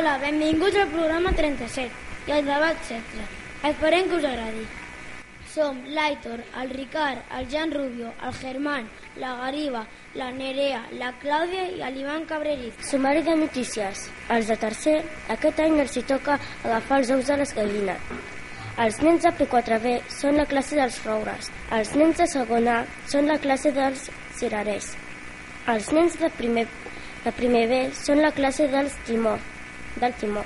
Hola, 0.00 0.16
benvinguts 0.16 0.76
al 0.80 0.88
programa 0.88 1.30
37 1.36 1.90
i 2.26 2.32
al 2.32 2.46
debat 2.46 2.78
16. 2.88 3.24
Esperem 3.68 4.06
que 4.08 4.14
us 4.16 4.24
agradi. 4.24 4.62
Som 5.52 5.82
l'Aitor, 5.92 6.40
el 6.62 6.70
Ricard, 6.70 7.20
el 7.36 7.50
Jan 7.52 7.74
Rubio, 7.74 8.14
el 8.24 8.32
Germán, 8.38 8.88
la 9.20 9.34
Gariba, 9.42 9.82
la 10.14 10.30
Nerea, 10.38 10.80
la 11.02 11.10
Clàudia 11.20 11.66
i 11.74 11.92
l'Ivan 11.92 12.24
Cabreriz. 12.24 12.80
Sumari 12.92 13.20
de 13.28 13.36
notícies. 13.42 14.06
Els 14.30 14.48
de 14.48 14.56
tercer, 14.64 14.96
aquest 15.36 15.60
any 15.66 15.76
els 15.84 16.00
hi 16.00 16.06
toca 16.14 16.38
agafar 16.64 17.02
els 17.02 17.12
ous 17.18 17.28
de 17.34 17.38
les 17.42 17.54
gallines. 17.60 18.10
Els 18.86 19.04
nens 19.04 19.28
de 19.28 19.36
P4B 19.36 19.96
són 20.16 20.40
la 20.40 20.48
classe 20.48 20.80
dels 20.80 21.00
roures. 21.04 21.52
Els 21.76 21.94
nens 22.00 22.24
de 22.24 22.32
segon 22.38 22.72
A 22.72 22.80
són 23.04 23.28
la 23.28 23.36
classe 23.44 23.76
dels 23.76 24.08
cirerers. 24.40 24.94
Els 25.68 25.92
nens 25.92 26.16
de 26.24 26.32
primer, 26.40 26.68
de 27.28 27.38
primer 27.44 27.66
B 27.68 27.86
són 28.04 28.24
la 28.24 28.32
classe 28.32 28.72
dels 28.72 28.96
timó, 29.04 29.36
del 29.96 30.14
timó. 30.20 30.44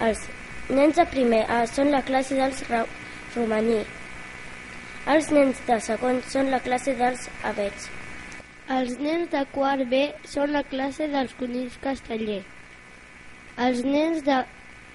Els 0.00 0.24
nens 0.68 0.96
de 0.96 1.04
primer 1.10 1.44
A 1.50 1.64
són 1.70 1.92
la 1.92 2.02
classe 2.06 2.38
dels 2.38 2.62
romaní. 3.34 3.82
Els 5.14 5.28
nens 5.36 5.60
de 5.66 5.76
segon 5.84 6.22
són 6.32 6.50
la 6.54 6.62
classe 6.64 6.94
dels 6.96 7.28
abets. 7.44 7.90
Els 8.74 8.94
nens 8.96 9.28
de 9.32 9.42
quart 9.52 9.84
B 9.90 10.06
són 10.24 10.54
la 10.56 10.62
classe 10.64 11.08
dels 11.12 11.34
conills 11.36 11.76
casteller. 11.82 12.40
Els 13.60 13.82
nens 13.84 14.24
de 14.24 14.38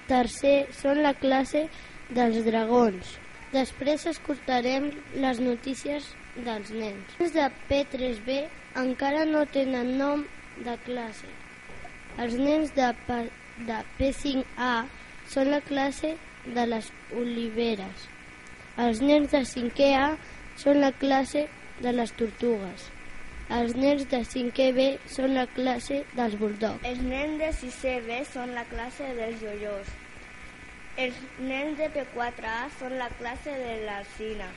tercer 0.08 0.56
són 0.74 1.04
la 1.04 1.12
classe 1.14 1.68
dels 2.10 2.40
dragons. 2.44 3.14
Després 3.54 4.08
escoltarem 4.10 4.90
les 5.22 5.38
notícies 5.42 6.10
dels 6.48 6.72
nens. 6.74 7.14
Els 7.22 7.36
de 7.36 7.46
P3B 7.70 8.40
encara 8.82 9.22
no 9.30 9.44
tenen 9.54 9.94
nom 9.98 10.26
de 10.66 10.74
classe. 10.86 11.30
Els 12.18 12.34
nens 12.34 12.72
de, 12.76 12.88
de 13.68 13.78
P5A 13.98 14.72
són 15.30 15.50
la 15.54 15.60
classe 15.60 16.14
de 16.46 16.66
les 16.66 16.90
oliveres. 17.16 18.06
Els 18.80 19.00
nens 19.04 19.30
de 19.30 19.44
5è 19.46 19.90
A 19.98 20.08
són 20.56 20.80
la 20.80 20.92
classe 20.92 21.46
de 21.80 21.92
les 21.92 22.12
tortugues. 22.18 22.90
Els 23.50 23.74
nens 23.74 24.06
de 24.10 24.22
5è 24.32 24.70
B 24.76 24.86
són 25.10 25.34
la 25.34 25.46
classe 25.54 26.04
dels 26.14 26.36
bulldogs. 26.38 26.86
Els 26.86 27.02
nens 27.02 27.38
de 27.42 27.50
6è 27.62 27.98
B 28.06 28.22
són 28.32 28.54
la 28.54 28.64
classe 28.70 29.10
dels 29.18 29.42
joiós. 29.42 29.90
Els 31.00 31.20
nens 31.38 31.78
de 31.78 31.86
P4A 31.94 32.56
són 32.78 32.98
la 32.98 33.08
classe 33.18 33.52
de 33.56 33.76
l'alcina. 33.86 34.48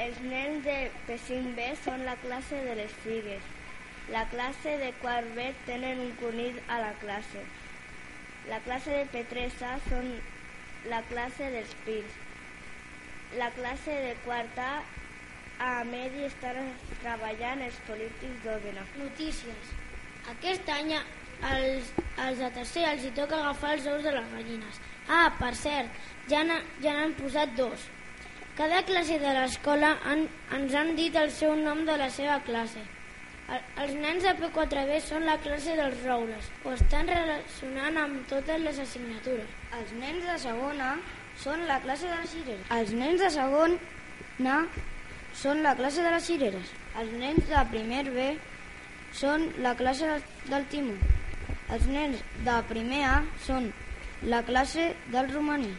Els 0.00 0.20
nens 0.24 0.62
de 0.64 0.76
P5B 1.08 1.64
són 1.84 2.06
la 2.06 2.14
classe 2.22 2.60
de 2.64 2.76
les 2.78 2.92
figues. 3.02 3.48
La 4.10 4.24
classe 4.32 4.76
de 4.82 4.92
quart 5.02 5.26
B 5.36 5.52
tenen 5.66 6.00
un 6.00 6.12
conill 6.20 6.56
a 6.68 6.78
la 6.82 6.92
classe. 7.02 7.42
La 8.48 8.58
classe 8.64 8.90
de 8.90 9.04
P3A 9.12 9.76
són 9.88 10.08
la 10.90 11.02
classe 11.10 11.50
dels 11.54 11.74
pins. 11.86 12.16
La 13.38 13.50
classe 13.54 13.94
de 14.06 14.14
quart 14.24 14.58
A 14.58 14.72
a 15.60 15.84
medi 15.84 16.24
estan 16.24 16.70
treballant 17.02 17.60
els 17.66 17.76
polítics 17.86 18.38
d'Òdena. 18.46 18.82
Notícies. 18.96 19.72
Aquest 20.32 20.68
any 20.72 20.94
als, 20.96 21.90
als 22.16 22.38
de 22.40 22.48
tercer 22.56 22.86
els 22.88 23.04
hi 23.04 23.10
toca 23.18 23.36
agafar 23.42 23.74
els 23.76 23.86
ous 23.92 24.02
de 24.02 24.14
les 24.14 24.30
gallines. 24.32 24.80
Ah, 25.08 25.28
per 25.38 25.52
cert, 25.54 25.90
ja 26.32 26.42
n'ha- 26.44 26.62
ja 26.80 26.94
n'han 26.96 27.12
posat 27.18 27.52
dos. 27.58 27.84
Cada 28.56 28.82
classe 28.88 29.18
de 29.20 29.34
l'escola 29.36 29.98
han, 30.04 30.26
ens 30.56 30.74
han 30.74 30.94
dit 30.96 31.14
el 31.16 31.30
seu 31.30 31.54
nom 31.56 31.84
de 31.84 31.96
la 31.96 32.08
seva 32.10 32.40
classe. 32.40 32.80
El, 33.50 33.62
els 33.82 33.94
nens 33.98 34.22
de 34.22 34.32
P4B 34.38 34.98
són 35.02 35.24
la 35.26 35.36
classe 35.42 35.72
dels 35.78 36.02
roures, 36.06 36.50
o 36.62 36.74
estan 36.76 37.08
relacionant 37.10 37.96
amb 37.98 38.28
totes 38.30 38.62
les 38.62 38.78
assignatures. 38.84 39.56
Els 39.78 39.94
nens 39.98 40.28
de 40.28 40.36
segona 40.44 40.92
són 41.44 41.66
la 41.66 41.80
classe 41.82 42.06
de 42.06 42.20
les 42.20 42.30
cireres. 42.36 42.70
Els 42.76 42.94
nens 43.00 43.24
de 43.24 43.30
segon 43.34 43.76
A 44.50 44.60
són 45.36 45.62
la 45.64 45.74
classe 45.76 46.04
de 46.04 46.14
les 46.14 46.30
cireres. 46.30 46.70
Els 47.00 47.12
nens 47.22 47.50
de 47.50 47.64
primer 47.74 48.04
B 48.14 48.28
són 49.22 49.48
la 49.66 49.74
classe 49.78 50.16
del 50.46 50.66
timó. 50.72 50.96
Els 51.74 51.86
nens 51.86 52.22
de 52.46 52.56
primer 52.70 53.04
A 53.08 53.18
són 53.46 53.70
la 54.32 54.42
classe 54.46 54.90
del 55.12 55.30
romaní. 55.34 55.70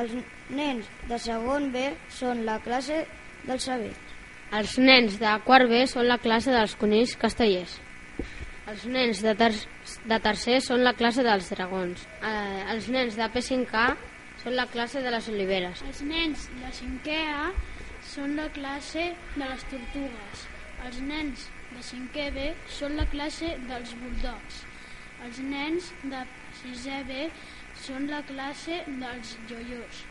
Els 0.00 0.14
nens 0.50 0.90
de 1.10 1.18
segon 1.18 1.70
B 1.74 1.90
són 2.20 2.44
la 2.46 2.58
classe 2.66 3.04
del 3.46 3.60
saber. 3.62 3.94
Els 4.58 4.72
nens 4.82 5.14
de 5.20 5.32
quart 5.46 5.68
B 5.70 5.84
són 5.86 6.08
la 6.10 6.18
classe 6.18 6.50
dels 6.50 6.72
conills 6.78 7.12
castellers. 7.18 7.76
Els 8.70 8.82
nens 8.90 9.20
de, 9.22 9.34
ter 9.38 9.50
de 10.10 10.18
tercer 10.24 10.56
són 10.64 10.82
la 10.82 10.92
classe 10.98 11.22
dels 11.26 11.50
dragons. 11.54 12.02
Eh, 12.26 12.64
els 12.74 12.88
nens 12.90 13.18
de 13.18 13.28
P5A 13.30 13.84
són 14.42 14.56
la 14.58 14.66
classe 14.72 15.02
de 15.04 15.12
les 15.14 15.28
oliveres. 15.30 15.84
Els 15.86 16.02
nens 16.08 16.48
de 16.58 16.72
5è 16.80 17.20
A 17.30 17.46
són 18.10 18.34
la 18.40 18.48
classe 18.56 19.06
de 19.36 19.44
les 19.44 19.64
tortugues. 19.70 20.44
Els 20.88 21.00
nens 21.06 21.46
de 21.70 21.86
5è 21.92 22.28
B 22.34 22.50
són 22.80 22.98
la 22.98 23.06
classe 23.14 23.54
dels 23.70 23.94
bulldogs. 24.02 24.62
Els 25.26 25.42
nens 25.46 25.92
de 26.02 26.24
6è 26.64 27.02
B 27.06 27.26
són 27.86 28.10
la 28.10 28.24
classe 28.26 28.82
dels 28.88 29.36
joiós. 29.50 30.06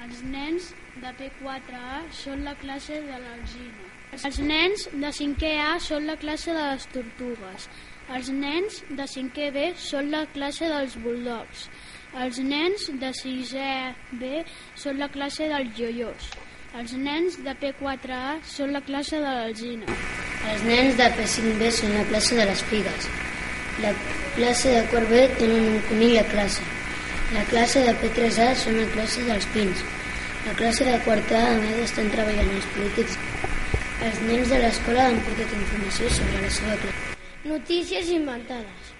Els 0.00 0.20
nens 0.24 0.70
de 1.02 1.10
P4A 1.18 1.96
són 2.16 2.44
la 2.46 2.54
classe 2.60 2.96
de 3.04 3.16
l'alzina. 3.20 3.88
Els 4.16 4.38
nens 4.42 4.86
de 5.02 5.10
5è 5.18 5.50
A 5.60 5.74
són 5.84 6.06
la 6.08 6.16
classe 6.22 6.54
de 6.56 6.62
les 6.70 6.86
tortugues. 6.94 7.66
Els 8.16 8.30
nens 8.32 8.80
de 8.88 9.06
5è 9.14 9.50
B 9.56 9.66
són 9.76 10.08
la 10.14 10.24
classe 10.32 10.70
dels 10.72 10.96
bulldogs. 11.04 11.66
Els 12.24 12.40
nens 12.42 12.88
de 13.02 13.12
6è 13.20 13.68
B 14.22 14.40
són 14.86 14.98
la 15.04 15.10
classe 15.12 15.52
dels 15.52 15.76
joiós. 15.76 16.32
Els 16.80 16.96
nens 16.96 17.36
de 17.44 17.54
P4A 17.60 18.40
són 18.56 18.72
la 18.72 18.80
classe 18.88 19.20
de 19.20 19.36
l'alzina. 19.38 20.00
Els 20.48 20.64
nens 20.64 20.96
de 20.96 21.12
P5B 21.20 21.72
són 21.76 21.96
la 21.98 22.04
classe 22.08 22.40
de 22.40 22.48
les 22.48 22.66
figues. 22.72 23.14
La 23.84 23.92
classe 24.36 24.76
de 24.92 25.08
B 25.12 25.24
tenen 25.38 25.74
un 25.76 25.82
conill 25.90 26.22
a 26.24 26.28
classe. 26.32 26.79
La 27.34 27.44
classe 27.50 27.82
de 27.86 27.92
P3A 28.00 28.48
són 28.58 28.78
la 28.80 28.86
classe 28.94 29.22
dels 29.26 29.46
pins. 29.54 29.82
La 30.46 30.54
classe 30.58 30.86
de 30.88 30.96
quart 31.04 31.30
A 31.36 31.42
a 31.52 31.58
més 31.60 31.78
estan 31.84 32.08
treballant 32.10 32.48
els 32.56 32.66
polítics. 32.74 33.18
Els 34.06 34.18
nens 34.26 34.50
de 34.50 34.58
l'escola 34.62 35.04
han 35.10 35.20
portat 35.26 35.52
informació 35.58 36.08
sobre 36.16 36.40
la 36.42 36.50
seva 36.56 36.74
classe. 36.82 37.14
Notícies 37.44 38.10
inventades. 38.16 38.90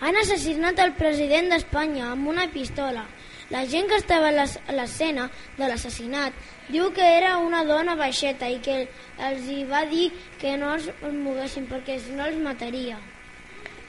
Han 0.00 0.16
assassinat 0.22 0.80
el 0.84 0.94
president 0.96 1.52
d'Espanya 1.52 2.10
amb 2.14 2.28
una 2.32 2.46
pistola. 2.52 3.04
La 3.50 3.62
gent 3.70 3.86
que 3.88 4.00
estava 4.00 4.28
a 4.28 4.32
l'es- 4.34 4.58
a 4.66 4.72
l'escena 4.72 5.28
de 5.58 5.68
l'assassinat 5.68 6.32
diu 6.68 6.90
que 6.92 7.04
era 7.18 7.36
una 7.38 7.62
dona 7.64 7.94
baixeta 7.94 8.48
i 8.50 8.58
que 8.58 8.88
els 9.28 9.46
hi 9.52 9.64
va 9.64 9.84
dir 9.86 10.10
que 10.40 10.56
no 10.56 10.74
es 10.74 10.88
moguessin 11.02 11.68
perquè 11.68 12.00
si 12.00 12.10
no 12.12 12.24
els 12.26 12.36
mataria. 12.42 12.98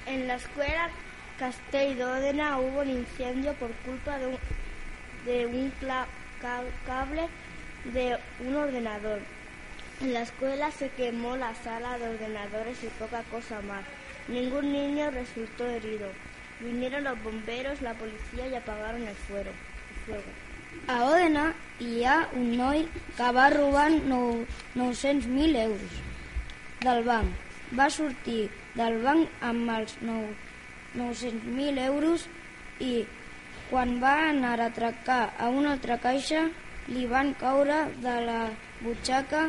En 0.06 0.28
la 0.28 0.36
escuela 0.36 0.90
Castell 1.40 1.98
d'Òdena 1.98 2.58
hubo 2.60 2.82
un 2.82 2.90
incendio 2.90 3.54
por 3.54 3.72
culpa 3.86 4.18
de 4.18 4.28
un, 4.28 4.38
de 5.26 5.46
un 5.46 5.72
cable 6.88 7.28
de 7.94 8.18
un 8.46 8.56
ordenador. 8.56 9.20
En 10.02 10.14
la 10.14 10.22
escuela 10.22 10.72
se 10.72 10.90
quemó 10.90 11.36
la 11.38 11.54
sala 11.64 11.98
de 11.98 12.10
ordenadores 12.10 12.84
y 12.84 12.88
poca 13.00 13.24
cosa 13.32 13.62
más. 13.62 13.84
Ningún 14.28 14.72
niño 14.72 15.12
resultó 15.12 15.66
herido. 15.68 16.10
Vinieron 16.60 17.04
los 17.04 17.22
bomberos, 17.24 17.82
la 17.82 17.94
policía 17.94 18.48
y 18.48 18.56
apagaron 18.56 19.08
el 19.08 19.16
fuego. 19.16 19.52
A 20.88 21.04
Òdena 21.06 21.54
hi 21.80 22.04
ha 22.04 22.30
un 22.34 22.56
noi 22.58 22.88
que 23.18 23.32
va 23.36 23.50
robar 23.50 23.90
nou- 23.92 24.46
900.000 24.76 25.56
euros 25.56 25.94
del 26.82 27.04
banc. 27.04 27.30
Va 27.78 27.90
sortir 27.90 28.50
del 28.76 29.02
banc 29.04 29.28
amb 29.42 29.70
els 29.78 29.98
900.000 30.98 31.86
euros 31.86 32.28
i 32.84 33.06
quan 33.70 33.98
va 34.04 34.16
anar 34.30 34.58
a 34.60 34.68
atracar 34.72 35.22
a 35.38 35.50
una 35.50 35.74
altra 35.76 35.98
caixa 36.04 36.48
li 36.88 37.06
van 37.06 37.34
caure 37.40 37.80
de 38.04 38.20
la 38.28 38.42
butxaca 38.82 39.48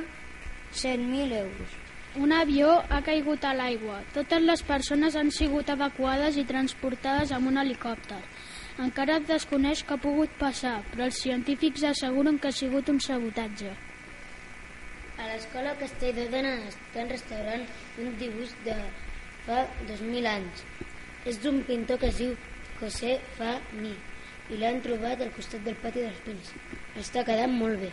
100.000 0.72 1.32
euros. 1.42 1.76
Un 2.18 2.32
avió 2.32 2.70
ha 2.90 3.00
caigut 3.06 3.44
a 3.44 3.52
l'aigua. 3.54 4.00
Totes 4.14 4.42
les 4.42 4.62
persones 4.66 5.16
han 5.16 5.30
sigut 5.30 5.68
evacuades 5.70 6.38
i 6.40 6.46
transportades 6.48 7.32
amb 7.36 7.50
un 7.52 7.60
helicòpter. 7.62 8.20
Encara 8.82 9.18
es 9.20 9.28
desconeix 9.28 9.84
què 9.86 9.94
ha 9.94 10.02
pogut 10.02 10.34
passar, 10.40 10.78
però 10.90 11.06
els 11.06 11.20
científics 11.22 11.84
asseguren 11.92 12.38
que 12.38 12.50
ha 12.50 12.58
sigut 12.58 12.90
un 12.90 12.98
sabotatge. 13.06 13.74
A 15.18 15.30
l'escola 15.30 15.76
Castell 15.78 16.14
d'Òdena 16.18 16.52
estan 16.68 17.10
restaurant 17.10 17.64
un 18.02 18.12
dibuix 18.20 18.54
de 18.66 18.76
fa 19.46 19.64
2.000 19.88 20.30
anys. 20.30 20.62
És 21.28 21.40
d'un 21.42 21.60
pintor 21.68 22.00
que 22.00 22.08
es 22.08 22.20
diu 22.22 22.34
José 22.80 23.18
Fani 23.36 23.94
i 24.48 24.58
l'han 24.60 24.80
trobat 24.84 25.20
al 25.20 25.34
costat 25.36 25.64
del 25.66 25.76
pati 25.82 26.04
dels 26.06 26.22
pins. 26.24 26.52
Està 26.96 27.24
quedant 27.28 27.52
molt 27.52 27.82
bé. 27.84 27.92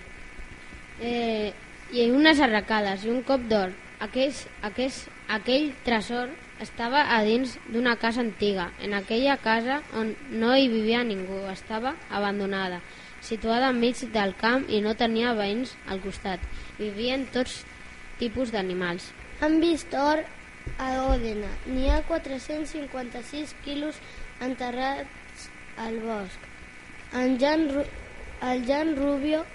Eh, 1.04 1.52
I 1.92 2.08
unes 2.12 2.40
arracades 2.42 3.04
i 3.06 3.12
un 3.12 3.22
cop 3.28 3.44
d'or. 3.52 3.76
Aquell, 4.06 4.34
aquell, 4.68 4.96
aquell 5.36 5.70
tresor 5.86 6.32
Estava 6.64 7.02
a 7.12 7.18
dins 7.28 7.58
d'una 7.68 7.98
casa 8.00 8.22
antiga. 8.24 8.70
En 8.80 8.94
aquella 8.96 9.36
casa 9.44 9.82
on 10.00 10.14
no 10.32 10.54
hi 10.56 10.70
vivia 10.72 11.02
ningú, 11.04 11.42
estava 11.52 11.92
abandonada, 12.08 12.80
situada 13.20 13.74
enmig 13.74 14.00
del 14.14 14.32
camp 14.40 14.64
i 14.72 14.80
no 14.86 14.94
tenia 14.96 15.34
veïns 15.36 15.74
al 15.92 16.00
costat. 16.06 16.40
Vivien 16.80 17.28
tots 17.34 17.58
tipus 18.22 18.56
d'animals. 18.56 19.10
Han 19.44 19.60
vist 19.60 19.92
or 20.00 20.24
a 20.78 20.90
Òdena. 21.08 21.52
N'hi 21.68 21.90
ha 21.90 22.02
456 22.08 23.56
quilos 23.66 23.96
enterrats 24.42 25.50
al 25.78 26.00
bosc. 26.00 26.50
En 27.14 27.38
Jan, 27.40 27.70
Ru 27.74 27.84
el 28.42 28.66
Jan 28.68 28.96
Rubio, 28.96 29.46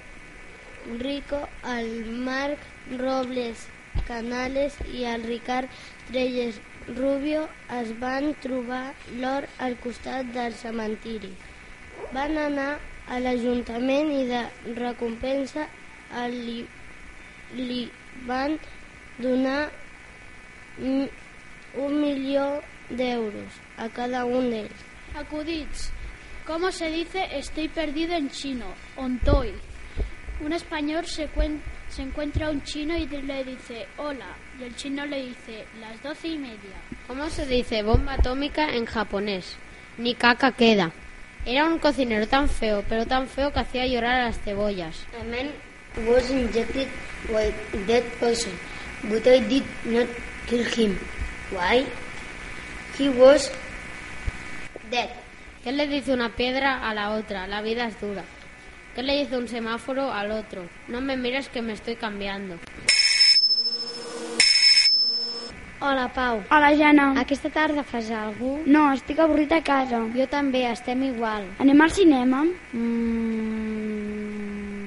Rico, 0.98 1.40
el 1.76 2.06
Marc 2.28 2.58
Robles 2.98 3.66
Canales 4.06 4.76
i 4.94 5.04
el 5.04 5.22
Ricard 5.24 5.68
Trelles 6.08 6.60
Rubio 6.96 7.42
es 7.78 7.90
van 8.00 8.32
trobar 8.42 8.94
l'or 9.20 9.46
al 9.66 9.76
costat 9.84 10.32
del 10.36 10.56
cementiri. 10.62 11.30
Van 12.16 12.38
anar 12.38 12.70
a 13.10 13.20
l'Ajuntament 13.22 14.10
i 14.14 14.24
de 14.30 14.40
recompensa 14.78 15.66
li, 16.32 16.58
li 17.54 17.82
van 18.26 18.56
donar 19.18 19.70
un 20.80 22.00
milió 22.00 22.62
d'euros 22.88 23.52
a 23.76 23.88
cada 23.88 24.24
un 24.24 24.50
d'ells. 24.50 24.84
Acudits. 25.14 25.92
¿Cómo 26.46 26.72
se 26.72 26.90
dice 26.90 27.28
estoy 27.32 27.68
perdido 27.68 28.14
en 28.14 28.30
chino? 28.30 28.66
Ontoy. 28.96 29.52
Un 30.40 30.52
español 30.52 31.04
se, 31.06 31.28
se 31.88 32.02
encuentra 32.02 32.50
un 32.50 32.62
chino 32.62 32.96
y 32.96 33.06
le 33.06 33.44
dice 33.44 33.86
hola 33.98 34.36
y 34.58 34.64
el 34.64 34.74
chino 34.74 35.04
le 35.06 35.26
dice 35.26 35.66
las 35.80 36.02
doce 36.02 36.28
y 36.28 36.38
media. 36.38 36.76
¿Cómo 37.06 37.28
se 37.28 37.46
dice 37.46 37.82
bomba 37.82 38.14
atómica 38.14 38.74
en 38.74 38.86
japonés? 38.86 39.56
Ni 39.98 40.14
caca 40.14 40.52
queda. 40.52 40.92
Era 41.44 41.66
un 41.66 41.78
cocinero 41.78 42.26
tan 42.26 42.48
feo, 42.48 42.84
pero 42.88 43.06
tan 43.06 43.26
feo 43.26 43.52
que 43.52 43.60
hacía 43.60 43.86
llorar 43.86 44.20
a 44.20 44.24
las 44.26 44.40
cebollas. 44.40 45.06
A 45.20 45.24
man 45.24 45.50
was 46.06 46.30
injected 46.30 46.88
with 47.28 47.54
dead 47.86 48.04
poison, 48.18 48.52
but 49.04 49.26
I 49.26 49.40
did 49.40 49.64
not 49.84 50.06
kill 50.50 50.66
him. 50.76 50.98
Why? 51.54 51.86
He 52.98 53.08
was 53.08 53.50
dead. 54.90 55.10
¿Qué 55.62 55.72
le 55.72 55.86
dice 55.86 56.12
una 56.12 56.30
piedra 56.30 56.88
a 56.88 56.94
la 56.94 57.10
otra? 57.12 57.46
La 57.46 57.62
vida 57.62 57.86
es 57.86 58.00
dura. 58.00 58.24
¿Qué 58.94 59.02
le 59.02 59.16
dice 59.18 59.36
un 59.38 59.46
semáforo 59.46 60.12
al 60.12 60.32
otro? 60.32 60.68
No 60.88 61.00
me 61.00 61.16
mires 61.16 61.48
que 61.48 61.62
me 61.62 61.72
estoy 61.74 61.94
cambiando. 61.94 62.56
Hola, 65.82 66.12
Pau. 66.12 66.42
Hola, 66.50 66.76
Jana. 66.76 67.14
Aquesta 67.20 67.48
tarda 67.48 67.82
fas 67.84 68.10
alguna 68.10 68.62
No, 68.66 68.92
estic 68.92 69.18
avorrit 69.18 69.52
a 69.52 69.62
casa. 69.64 70.02
Jo 70.16 70.26
també, 70.28 70.66
estem 70.68 71.02
igual. 71.06 71.46
Anem 71.58 71.80
al 71.80 71.90
cinema? 71.90 72.44
Mm, 72.72 73.70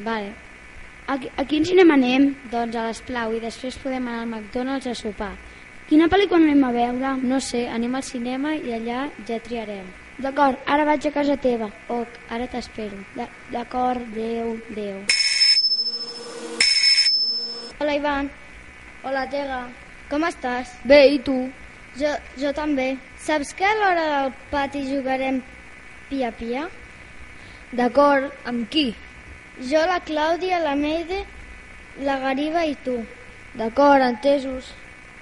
vale. 0.06 0.43
A, 1.14 1.18
a 1.38 1.44
quin 1.46 1.62
cinema 1.62 1.94
anem? 1.94 2.24
Doncs 2.50 2.74
a 2.74 2.84
l'Esplau 2.88 3.36
i 3.38 3.42
després 3.42 3.76
podem 3.78 4.08
anar 4.08 4.22
al 4.24 4.30
McDonald's 4.32 4.88
a 4.90 4.96
sopar. 4.98 5.36
Quina 5.86 6.08
pel·lícula 6.10 6.42
anem 6.42 6.64
a 6.66 6.72
veure? 6.74 7.12
No 7.32 7.38
sé, 7.48 7.68
anem 7.70 8.00
al 8.00 8.06
cinema 8.08 8.56
i 8.56 8.74
allà 8.74 9.04
ja 9.28 9.38
triarem. 9.46 9.92
D'acord, 10.26 10.58
ara 10.66 10.88
vaig 10.90 11.06
a 11.06 11.12
casa 11.14 11.36
teva. 11.44 11.68
Ok, 11.94 12.18
ara 12.34 12.48
t'espero. 12.50 12.98
D'acord, 13.54 14.02
adeu, 14.10 14.56
adeu. 14.72 14.98
Hola, 17.78 17.94
Ivan. 18.02 18.34
Hola, 19.06 19.30
Tega. 19.30 19.62
Com 20.10 20.26
estàs? 20.26 20.74
Bé, 20.90 21.02
i 21.14 21.22
tu? 21.30 21.38
Jo, 22.02 22.18
jo 22.42 22.58
també. 22.58 22.90
Saps 23.22 23.54
que 23.54 23.70
a 23.70 23.78
l'hora 23.78 24.10
del 24.18 24.36
pati 24.50 24.86
jugarem 24.90 25.44
pia-pia? 26.10 26.70
D'acord, 27.78 28.34
amb 28.50 28.66
qui? 28.74 28.90
Jo, 29.62 29.84
la 29.86 30.00
Clàudia, 30.02 30.58
la 30.60 30.74
Meide, 30.76 31.20
la 32.02 32.18
Gariba 32.18 32.64
i 32.66 32.74
tu. 32.86 32.96
D'acord, 33.54 34.02
entesos. 34.02 34.72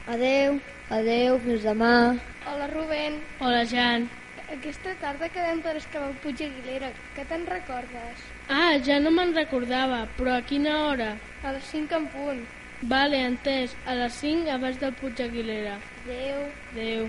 Adeu. 0.07 0.55
Adeu, 0.89 1.35
fins 1.43 1.65
demà. 1.67 2.15
Hola, 2.47 2.69
Rubén. 2.71 3.19
Hola, 3.41 3.65
Jan. 3.67 4.07
Aquesta 4.55 4.95
tarda 5.03 5.27
quedem 5.35 5.59
per 5.63 5.75
excavar 5.75 6.09
el 6.13 6.15
Puig 6.23 6.45
Aguilera. 6.47 6.93
Què 7.17 7.27
te'n 7.27 7.45
recordes? 7.47 8.23
Ah, 8.47 8.79
ja 8.79 9.01
no 9.03 9.11
me'n 9.11 9.35
recordava, 9.35 10.05
però 10.15 10.37
a 10.37 10.47
quina 10.47 10.79
hora? 10.87 11.11
A 11.43 11.51
les 11.51 11.67
5 11.75 11.99
en 11.99 12.09
punt. 12.15 12.41
Vale, 12.87 13.19
entès. 13.27 13.75
A 13.85 13.99
les 13.99 14.15
5 14.23 14.51
abans 14.55 14.79
del 14.79 14.95
Puig 15.03 15.19
Aguilera. 15.27 15.75
Adeu. 16.05 16.43
Adeu. 16.71 17.07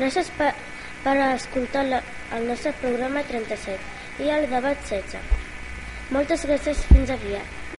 Gràcies 0.00 0.32
per, 0.40 0.54
per 1.04 1.18
escoltar 1.28 1.84
la, 1.92 2.04
el 2.32 2.48
nostre 2.48 2.72
programa 2.80 3.24
37 3.28 4.24
i 4.24 4.32
el 4.32 4.48
debat 4.48 4.80
16. 4.88 5.43
Moltes 6.12 6.44
gràcies, 6.44 6.84
fins 6.92 7.10
aviat. 7.10 7.63